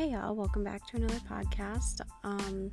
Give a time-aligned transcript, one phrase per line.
[0.00, 2.00] Hey y'all, welcome back to another podcast.
[2.24, 2.70] Um,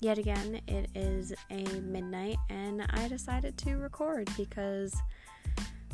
[0.00, 4.92] yet again, it is a midnight, and I decided to record because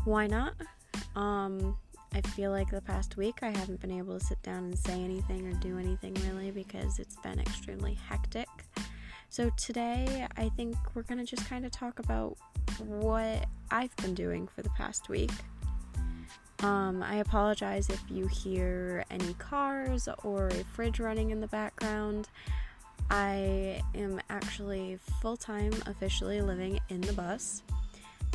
[0.04, 0.54] why not?
[1.14, 1.77] Um,
[2.14, 4.95] I feel like the past week I haven't been able to sit down and say
[4.95, 8.48] anything or do anything really because it's been extremely hectic.
[9.29, 12.39] So today, I think we're gonna just kind of talk about
[12.79, 15.32] what I've been doing for the past week.
[16.62, 22.29] Um, I apologize if you hear any cars or a fridge running in the background.
[23.11, 27.62] I am actually full time officially living in the bus,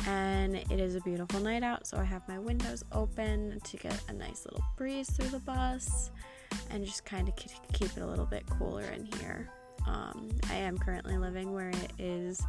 [0.06, 3.98] and it is a beautiful night out, so I have my windows open to get
[4.08, 6.10] a nice little breeze through the bus
[6.70, 9.48] and just kind of keep it a little bit cooler in here.
[9.86, 12.42] Um, I am currently living where it is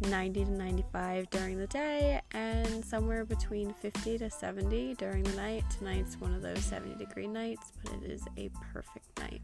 [0.00, 5.64] 90 to 95 during the day and somewhere between 50 to 70 during the night.
[5.76, 9.42] Tonight's one of those 70 degree nights, but it is a perfect night.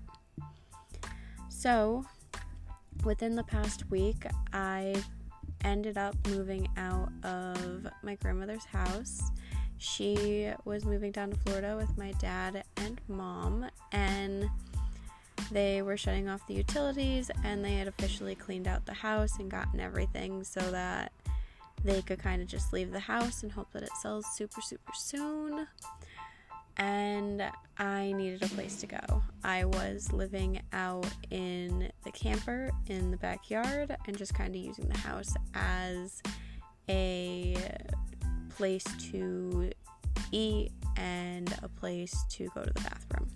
[1.49, 2.05] So,
[3.05, 4.95] within the past week, I
[5.65, 9.23] ended up moving out of my grandmother's house.
[9.79, 14.49] She was moving down to Florida with my dad and mom, and
[15.51, 19.51] they were shutting off the utilities and they had officially cleaned out the house and
[19.51, 21.13] gotten everything so that
[21.83, 24.93] they could kind of just leave the house and hope that it sells super, super
[24.95, 25.67] soon.
[26.77, 27.43] And
[27.79, 29.23] I needed a place to go.
[29.45, 34.89] I was living out in the camper in the backyard and just kind of using
[34.89, 36.23] the house as
[36.89, 37.57] a
[38.57, 39.71] place to
[40.33, 43.31] eat and a place to go to the bathroom.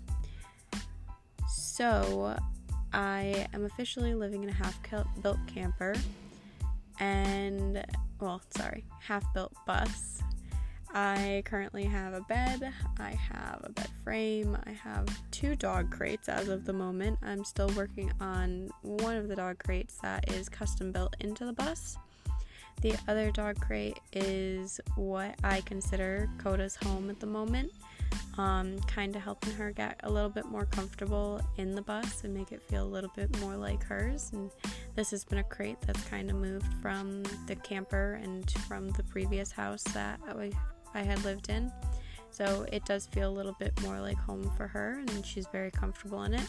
[1.79, 2.35] So,
[2.91, 4.77] I am officially living in a half
[5.21, 5.95] built camper
[6.99, 7.85] and,
[8.19, 10.21] well, sorry, half built bus.
[10.93, 16.27] I currently have a bed, I have a bed frame, I have two dog crates
[16.27, 17.17] as of the moment.
[17.23, 21.53] I'm still working on one of the dog crates that is custom built into the
[21.53, 21.95] bus.
[22.81, 27.71] The other dog crate is what I consider Coda's home at the moment
[28.37, 32.33] um, kind of helping her get a little bit more comfortable in the bus and
[32.33, 34.29] make it feel a little bit more like hers.
[34.33, 34.51] And
[34.95, 39.03] this has been a crate that's kind of moved from the camper and from the
[39.03, 40.19] previous house that
[40.93, 41.71] I had lived in.
[42.31, 45.71] So it does feel a little bit more like home for her, and she's very
[45.71, 46.47] comfortable in it.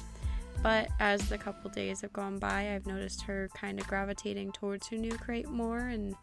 [0.63, 4.89] But as the couple days have gone by, I've noticed her kind of gravitating towards
[4.89, 6.15] her new crate more and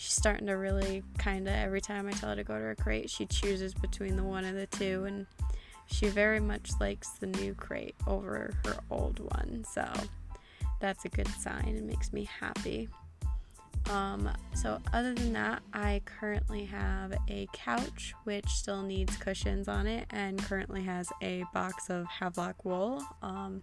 [0.00, 2.74] she's starting to really kind of every time I tell her to go to her
[2.74, 5.26] crate, she chooses between the one and the two, and
[5.84, 9.62] she very much likes the new crate over her old one.
[9.70, 9.86] So
[10.80, 11.74] that's a good sign.
[11.76, 12.88] It makes me happy.
[13.88, 19.86] Um, so other than that, I currently have a couch which still needs cushions on
[19.86, 23.02] it and currently has a box of Havelock wool.
[23.22, 23.62] Um,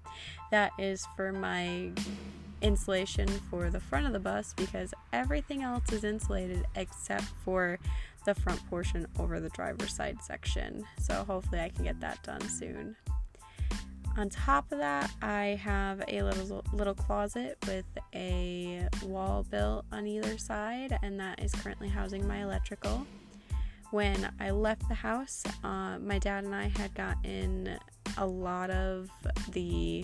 [0.51, 1.91] that is for my
[2.61, 7.79] insulation for the front of the bus because everything else is insulated except for
[8.25, 10.85] the front portion over the driver's side section.
[10.99, 12.95] So hopefully I can get that done soon.
[14.17, 17.85] On top of that, I have a little little closet with
[18.15, 23.05] a wall built on either side, and that is currently housing my electrical.
[23.91, 27.77] When I left the house, uh, my dad and I had gotten
[28.17, 29.09] a lot of
[29.51, 30.03] the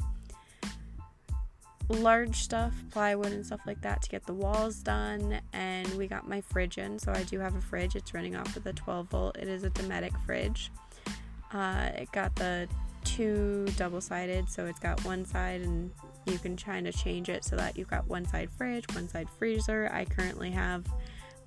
[1.90, 5.41] large stuff, plywood and stuff like that to get the walls done.
[5.53, 7.00] And we got my fridge in.
[7.00, 7.96] So I do have a fridge.
[7.96, 9.38] It's running off of the 12 volt.
[9.38, 10.72] It is a Dometic fridge.
[11.52, 12.68] Uh, it got the
[13.03, 14.50] two double sided.
[14.50, 15.91] So it's got one side and
[16.25, 19.30] you can kind of change it so that you've got one side fridge, one side
[19.38, 19.90] freezer.
[19.91, 20.86] I currently have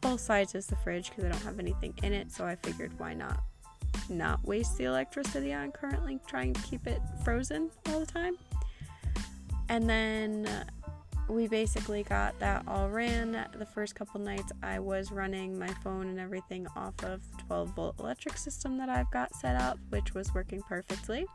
[0.01, 2.31] both sides as the fridge because I don't have anything in it.
[2.31, 3.43] So I figured why not
[4.09, 8.37] not waste the electricity on currently trying to keep it frozen all the time.
[9.69, 10.49] And then
[11.29, 13.47] we basically got that all ran.
[13.57, 17.69] The first couple nights, I was running my phone and everything off of the 12
[17.71, 21.27] volt electric system that I've got set up, which was working perfectly.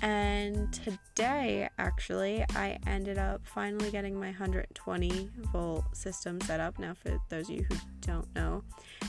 [0.00, 6.78] And today, actually, I ended up finally getting my 120 volt system set up.
[6.78, 8.62] Now, for those of you who don't know,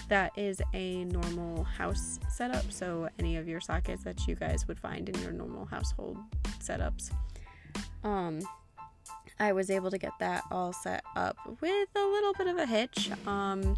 [0.10, 2.72] that is a normal house setup.
[2.72, 6.18] So, any of your sockets that you guys would find in your normal household
[6.60, 7.12] setups
[8.06, 8.40] um,
[9.40, 12.66] I was able to get that all set up with a little bit of a
[12.66, 13.10] hitch.
[13.28, 13.78] Um,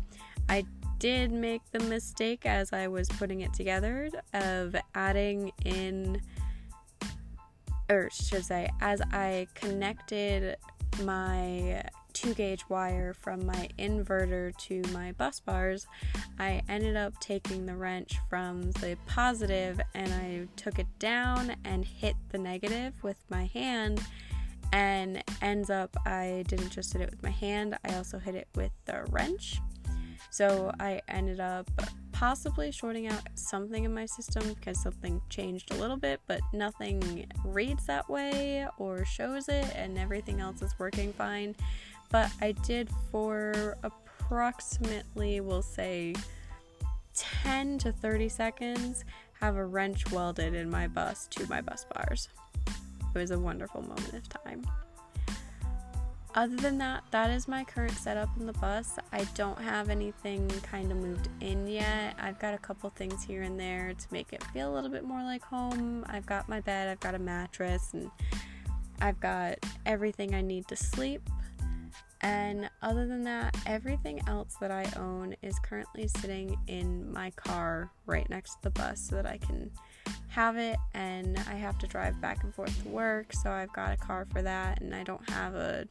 [0.49, 0.65] I
[0.99, 6.21] did make the mistake as I was putting it together of adding in,
[7.89, 10.57] or should say, as I connected
[11.03, 11.83] my
[12.13, 15.85] 2 gauge wire from my inverter to my bus bars,
[16.39, 21.85] I ended up taking the wrench from the positive and I took it down and
[21.85, 24.01] hit the negative with my hand.
[24.73, 28.47] And ends up, I didn't just hit it with my hand, I also hit it
[28.55, 29.59] with the wrench.
[30.29, 31.69] So I ended up
[32.11, 37.27] possibly shorting out something in my system because something changed a little bit, but nothing
[37.45, 41.55] reads that way or shows it, and everything else is working fine.
[42.09, 46.15] But I did for approximately, we'll say,
[47.13, 49.05] 10 to 30 seconds
[49.39, 52.29] have a wrench welded in my bus to my bus bars.
[53.17, 54.63] It was a wonderful moment of time.
[56.35, 58.99] Other than that, that is my current setup in the bus.
[59.11, 62.13] I don't have anything kind of moved in yet.
[62.19, 65.03] I've got a couple things here and there to make it feel a little bit
[65.03, 66.05] more like home.
[66.07, 68.11] I've got my bed, I've got a mattress, and
[69.01, 69.55] I've got
[69.87, 71.27] everything I need to sleep.
[72.21, 77.89] And other than that, everything else that I own is currently sitting in my car
[78.05, 79.71] right next to the bus so that I can
[80.29, 83.93] have it and I have to drive back and forth to work, so I've got
[83.93, 85.87] a car for that and I don't have a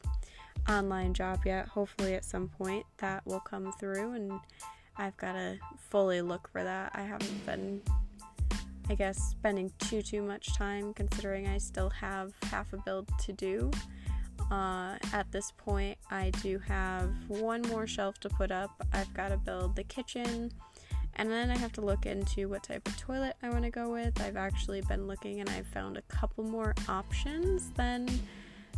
[0.69, 1.67] online job yet.
[1.67, 4.39] Hopefully at some point that will come through and
[4.97, 5.57] I've got to
[5.89, 6.91] fully look for that.
[6.95, 7.81] I haven't been
[8.89, 13.33] I guess spending too too much time considering I still have half a build to
[13.33, 13.69] do.
[14.49, 18.69] Uh, at this point, I do have one more shelf to put up.
[18.93, 20.51] I've got to build the kitchen,
[21.17, 23.89] and then I have to look into what type of toilet I want to go
[23.91, 24.21] with.
[24.21, 28.07] I've actually been looking and I've found a couple more options than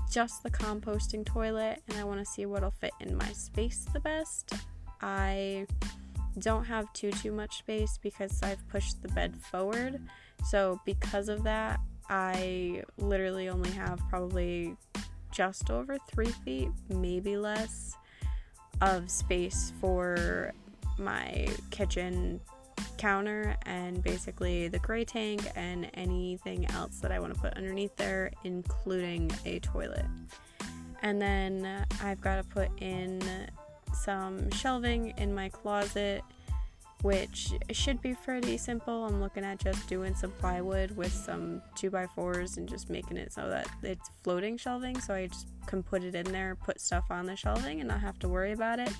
[0.10, 4.00] just the composting toilet, and I want to see what'll fit in my space the
[4.00, 4.54] best.
[5.02, 5.68] I
[6.40, 10.02] don't have too too much space because I've pushed the bed forward.
[10.48, 14.76] So because of that, I literally only have probably
[15.32, 17.96] just over three feet, maybe less,
[18.82, 20.54] of space for
[21.00, 22.40] my kitchen
[22.98, 27.96] counter and basically the gray tank and anything else that I want to put underneath
[27.96, 30.06] there, including a toilet.
[31.02, 33.22] And then I've got to put in
[33.94, 36.24] some shelving in my closet
[37.02, 39.06] which should be pretty simple.
[39.06, 43.48] I'm looking at just doing some plywood with some 2x4s and just making it so
[43.50, 47.26] that it's floating shelving so I just can put it in there, put stuff on
[47.26, 48.92] the shelving and not have to worry about it.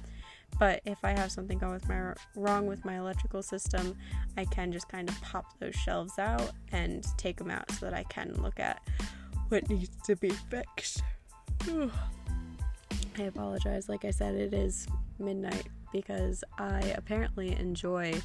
[0.58, 3.96] But if I have something with my, wrong with my electrical system,
[4.38, 7.94] I can just kind of pop those shelves out and take them out so that
[7.94, 8.82] I can look at
[9.50, 11.04] what needs to be fixed.
[11.68, 13.90] I apologize.
[13.90, 14.88] Like I said, it is
[15.18, 18.22] midnight because I apparently enjoy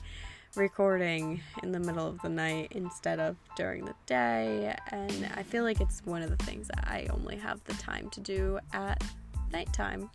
[0.56, 5.64] recording in the middle of the night instead of during the day, and I feel
[5.64, 9.02] like it's one of the things that I only have the time to do at
[9.52, 10.10] nighttime.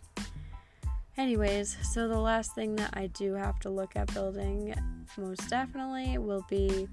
[1.20, 4.74] Anyways, so the last thing that I do have to look at building
[5.18, 6.88] most definitely will be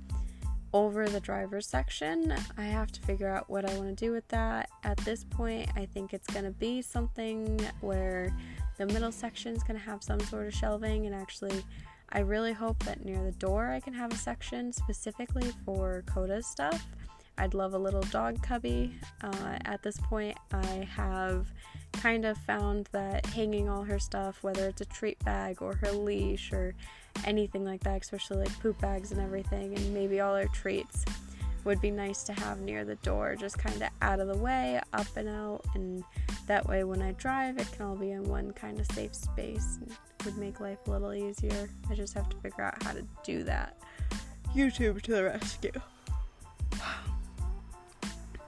[0.74, 2.36] over the driver's section.
[2.58, 4.70] I have to figure out what I want to do with that.
[4.84, 8.36] At this point, I think it's going to be something where
[8.78, 11.64] the middle section is going to have some sort of shelving, and actually,
[12.10, 16.48] I really hope that near the door I can have a section specifically for Coda's
[16.48, 16.86] stuff.
[17.38, 18.96] I'd love a little dog cubby.
[19.22, 21.48] Uh, at this point, I have
[21.94, 25.92] kind of found that hanging all her stuff, whether it's a treat bag or her
[25.92, 26.76] leash or
[27.26, 31.06] anything like that, especially like poop bags and everything, and maybe all her treats,
[31.64, 34.80] would be nice to have near the door, just kind of out of the way,
[34.94, 36.04] up and out, and
[36.48, 39.80] that way when I drive, it can all be in one kind of safe space
[39.82, 39.92] and
[40.24, 41.70] would make life a little easier.
[41.90, 43.76] I just have to figure out how to do that.
[44.56, 45.72] YouTube to the rescue.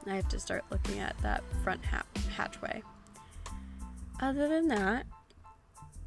[0.10, 2.04] I have to start looking at that front ha-
[2.36, 2.82] hatchway.
[4.20, 5.06] Other than that,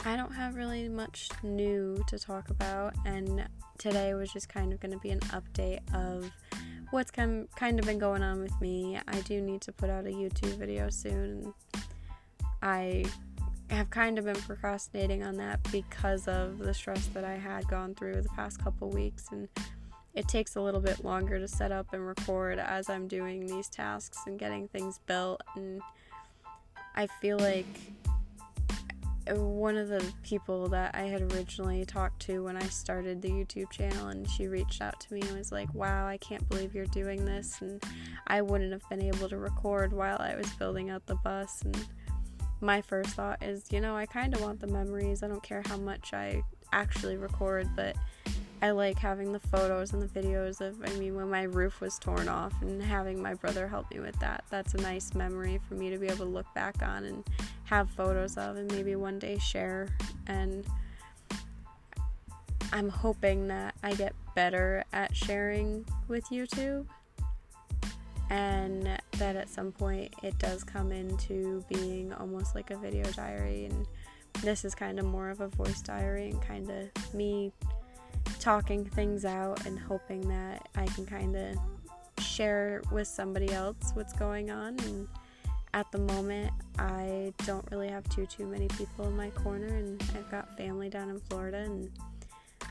[0.04, 3.46] I don't have really much new to talk about, and
[3.78, 6.30] today was just kind of going to be an update of
[6.90, 8.98] what's kind kind of been going on with me.
[9.08, 11.54] I do need to put out a YouTube video soon.
[12.60, 13.04] I
[13.70, 17.94] have kind of been procrastinating on that because of the stress that I had gone
[17.94, 19.48] through the past couple weeks and
[20.14, 23.68] it takes a little bit longer to set up and record as I'm doing these
[23.68, 25.80] tasks and getting things built and
[26.94, 27.66] I feel like
[29.30, 33.70] one of the people that I had originally talked to when I started the YouTube
[33.70, 36.86] channel, and she reached out to me and was like, Wow, I can't believe you're
[36.86, 37.60] doing this.
[37.60, 37.82] And
[38.26, 41.62] I wouldn't have been able to record while I was building out the bus.
[41.62, 41.86] And
[42.60, 45.22] my first thought is, you know, I kind of want the memories.
[45.22, 46.42] I don't care how much I
[46.72, 47.96] actually record, but
[48.62, 51.98] I like having the photos and the videos of, I mean, when my roof was
[51.98, 54.44] torn off and having my brother help me with that.
[54.50, 57.24] That's a nice memory for me to be able to look back on and
[57.64, 59.88] have photos of and maybe one day share.
[60.28, 60.64] And
[62.72, 66.86] I'm hoping that I get better at sharing with YouTube
[68.30, 68.88] and
[69.18, 73.86] that at some point it does come into being almost like a video diary and
[74.40, 77.52] this is kind of more of a voice diary and kind of me
[78.38, 81.56] talking things out and hoping that I can kind of
[82.18, 85.08] share with somebody else what's going on and
[85.74, 90.02] at the moment I don't really have too too many people in my corner and
[90.14, 91.90] I've got family down in Florida and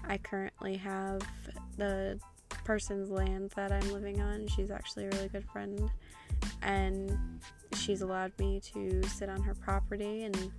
[0.07, 1.21] I currently have
[1.77, 2.19] the
[2.63, 4.47] person's land that I'm living on.
[4.47, 5.89] She's actually a really good friend,
[6.61, 7.39] and
[7.75, 10.51] she's allowed me to sit on her property and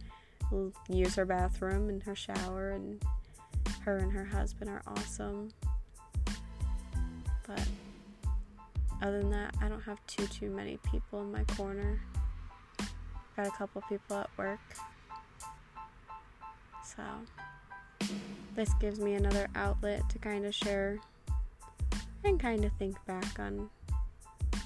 [0.88, 2.70] use her bathroom and her shower.
[2.70, 3.02] And
[3.84, 5.50] her and her husband are awesome.
[7.46, 7.66] But
[9.00, 12.00] other than that, I don't have too too many people in my corner.
[13.36, 14.60] Got a couple people at work.
[16.84, 17.02] So
[18.54, 21.00] this gives me another outlet to kind of share
[22.24, 23.70] and kind of think back on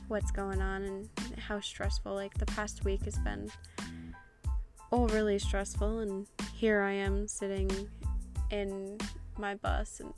[0.09, 1.09] what's going on and
[1.39, 3.51] how stressful like the past week has been
[4.93, 7.71] overly stressful and here I am sitting
[8.51, 8.99] in
[9.39, 10.13] my bus and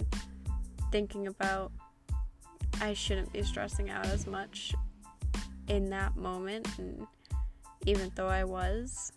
[0.90, 1.72] thinking about
[2.80, 4.74] I shouldn't be stressing out as much
[5.68, 7.06] in that moment and
[7.86, 9.12] even though I was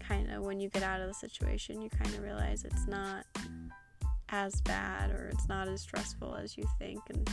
[0.00, 3.26] kind of when you get out of the situation you kind of realize it's not
[4.28, 7.28] as bad or it's not as stressful as you think and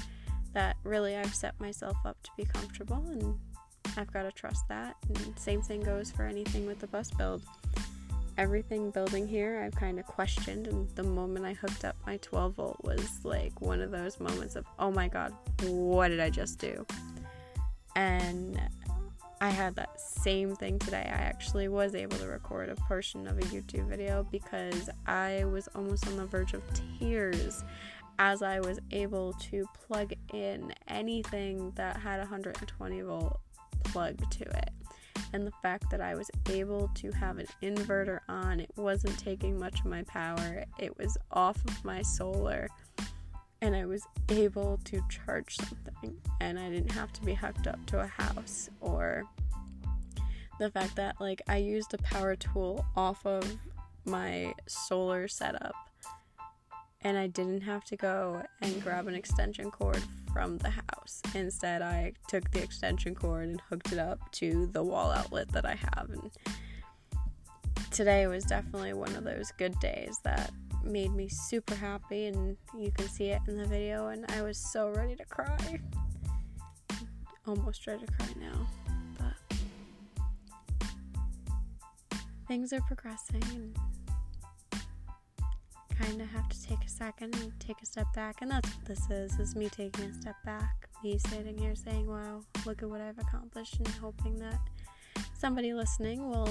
[0.53, 3.37] that really I've set myself up to be comfortable and
[3.97, 7.43] I've got to trust that and same thing goes for anything with the bus build
[8.37, 12.53] everything building here I've kind of questioned and the moment I hooked up my 12
[12.55, 16.59] volt was like one of those moments of oh my god what did I just
[16.59, 16.85] do
[17.95, 18.59] and
[19.43, 21.03] I had that same thing today.
[21.05, 25.67] I actually was able to record a portion of a YouTube video because I was
[25.75, 26.63] almost on the verge of
[26.97, 27.65] tears
[28.19, 33.41] as I was able to plug in anything that had a 120 volt
[33.83, 34.69] plug to it.
[35.33, 39.59] And the fact that I was able to have an inverter on, it wasn't taking
[39.59, 42.69] much of my power, it was off of my solar
[43.63, 47.83] and I was able to charge something and I didn't have to be hooked up
[47.87, 49.23] to a house or
[50.59, 53.57] the fact that like I used a power tool off of
[54.03, 55.73] my solar setup
[57.01, 60.82] and I didn't have to go and grab an extension cord from the house.
[61.35, 65.65] Instead, I took the extension cord and hooked it up to the wall outlet that
[65.65, 66.31] I have and
[67.93, 70.51] today was definitely one of those good days that
[70.83, 74.07] made me super happy, and you can see it in the video.
[74.07, 75.79] And I was so ready to cry.
[77.47, 78.67] Almost ready to cry now.
[79.17, 79.57] But
[82.47, 83.77] things are progressing, and
[85.97, 88.41] kind of have to take a second and take a step back.
[88.41, 92.07] And that's what this is: is me taking a step back, me sitting here saying,
[92.07, 94.59] "Wow, look at what I've accomplished," and hoping that
[95.33, 96.49] somebody listening will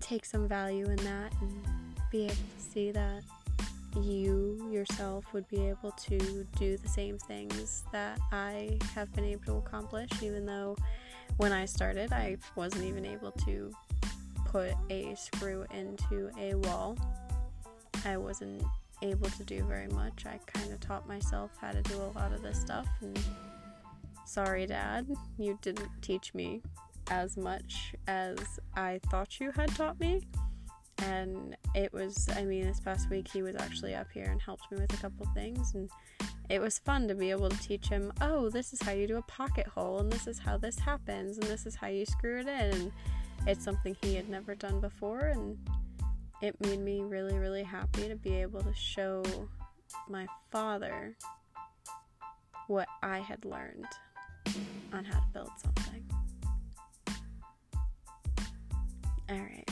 [0.00, 1.66] take some value in that and
[2.10, 3.22] be able to see that
[4.00, 6.18] you yourself would be able to
[6.58, 10.76] do the same things that I have been able to accomplish, even though
[11.36, 13.72] when I started, I wasn't even able to
[14.46, 16.96] put a screw into a wall.
[18.04, 18.62] I wasn't
[19.02, 20.26] able to do very much.
[20.26, 23.18] I kind of taught myself how to do a lot of this stuff, and
[24.26, 25.06] sorry, Dad,
[25.38, 26.62] you didn't teach me
[27.10, 28.38] as much as
[28.74, 30.22] I thought you had taught me
[30.98, 34.70] and it was i mean this past week he was actually up here and helped
[34.70, 35.90] me with a couple things and
[36.48, 39.16] it was fun to be able to teach him oh this is how you do
[39.16, 42.40] a pocket hole and this is how this happens and this is how you screw
[42.40, 42.92] it in and
[43.46, 45.58] it's something he had never done before and
[46.44, 49.22] it made me really really happy to be able to show
[50.08, 51.16] my father
[52.66, 53.86] what i had learned
[54.92, 56.04] on how to build something
[59.30, 59.64] all right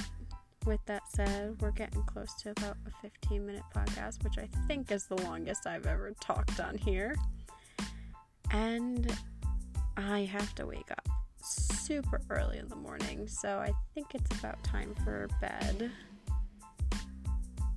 [0.64, 4.92] with that said, we're getting close to about a 15 minute podcast, which I think
[4.92, 7.16] is the longest I've ever talked on here.
[8.50, 9.12] And
[9.96, 11.08] I have to wake up
[11.42, 15.90] super early in the morning, so I think it's about time for bed.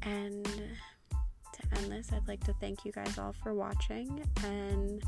[0.05, 5.03] And to end this, I'd like to thank you guys all for watching, and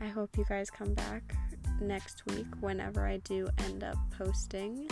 [0.00, 1.34] I hope you guys come back
[1.80, 4.88] next week whenever I do end up posting.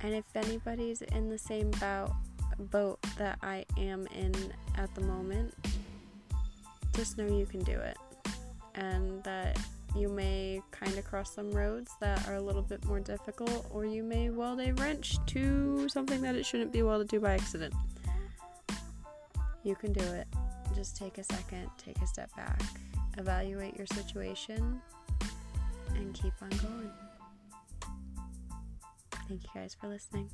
[0.00, 2.12] And if anybody's in the same bout,
[2.70, 4.34] boat that I am in
[4.76, 5.54] at the moment,
[6.94, 7.96] just know you can do it.
[8.74, 9.58] And that
[9.94, 13.84] You may kind of cross some roads that are a little bit more difficult, or
[13.84, 17.74] you may weld a wrench to something that it shouldn't be welded to by accident.
[19.64, 20.26] You can do it.
[20.74, 22.62] Just take a second, take a step back,
[23.16, 24.80] evaluate your situation,
[25.94, 26.90] and keep on going.
[29.28, 30.30] Thank you guys for listening.